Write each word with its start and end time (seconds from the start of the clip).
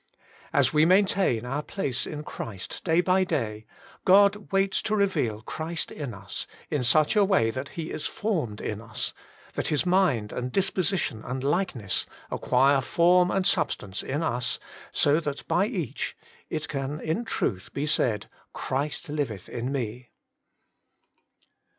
As 0.51 0.73
we 0.73 0.83
maintain 0.83 1.45
our 1.45 1.61
place 1.61 2.07
in 2.07 2.23
Christ 2.23 2.83
day 2.83 3.01
by 3.01 3.23
day, 3.23 3.67
God 4.03 4.51
waits 4.51 4.81
to 4.81 4.95
reveal 4.95 5.43
Christ 5.43 5.91
in 5.91 6.11
us, 6.15 6.47
in 6.71 6.83
such 6.83 7.15
a 7.15 7.23
way 7.23 7.51
that 7.51 7.69
He 7.77 7.91
is 7.91 8.07
formed 8.07 8.61
in 8.61 8.81
us, 8.81 9.13
that 9.53 9.67
His 9.67 9.85
mind 9.85 10.31
and 10.31 10.51
disposition 10.51 11.23
and 11.23 11.43
likeness 11.43 12.07
acquire 12.31 12.81
form 12.81 13.29
and 13.29 13.45
substance 13.45 14.01
in 14.01 14.23
us, 14.23 14.59
so 14.91 15.19
that 15.19 15.47
by 15.47 15.67
each 15.67 16.17
it 16.49 16.67
can 16.67 16.99
in 16.99 17.23
truth 17.23 17.71
be 17.71 17.85
said, 17.85 18.25
* 18.41 18.53
Christ 18.53 19.07
liveth 19.07 19.49
in 19.49 19.71
me. 19.71 20.09